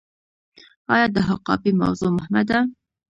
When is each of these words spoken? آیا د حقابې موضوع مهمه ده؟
آیا 0.93 1.07
د 1.15 1.17
حقابې 1.29 1.71
موضوع 1.81 2.11
مهمه 2.17 2.41
ده؟ 2.49 2.59